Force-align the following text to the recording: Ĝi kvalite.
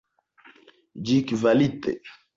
Ĝi 1.11 1.19
kvalite. 1.33 1.95